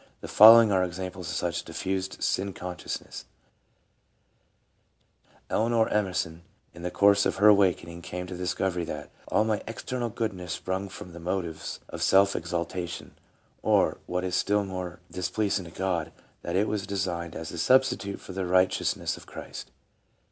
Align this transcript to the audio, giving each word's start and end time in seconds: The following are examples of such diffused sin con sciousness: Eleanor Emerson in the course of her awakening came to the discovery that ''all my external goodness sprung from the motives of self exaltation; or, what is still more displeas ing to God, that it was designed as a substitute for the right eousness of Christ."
The 0.21 0.27
following 0.27 0.71
are 0.71 0.83
examples 0.83 1.29
of 1.29 1.35
such 1.35 1.61
diffused 1.63 2.23
sin 2.23 2.53
con 2.53 2.75
sciousness: 2.75 3.25
Eleanor 5.47 5.89
Emerson 5.89 6.41
in 6.73 6.81
the 6.81 6.89
course 6.89 7.23
of 7.27 7.35
her 7.35 7.47
awakening 7.49 8.01
came 8.01 8.25
to 8.25 8.33
the 8.33 8.41
discovery 8.43 8.83
that 8.85 9.11
''all 9.31 9.43
my 9.43 9.61
external 9.67 10.09
goodness 10.09 10.53
sprung 10.53 10.89
from 10.89 11.13
the 11.13 11.19
motives 11.19 11.81
of 11.87 12.01
self 12.01 12.35
exaltation; 12.35 13.11
or, 13.61 13.99
what 14.07 14.23
is 14.23 14.33
still 14.35 14.65
more 14.65 15.01
displeas 15.13 15.59
ing 15.59 15.65
to 15.65 15.71
God, 15.71 16.11
that 16.41 16.55
it 16.55 16.67
was 16.67 16.87
designed 16.87 17.35
as 17.35 17.51
a 17.51 17.59
substitute 17.59 18.19
for 18.19 18.33
the 18.33 18.47
right 18.47 18.69
eousness 18.71 19.17
of 19.17 19.27
Christ." 19.27 19.69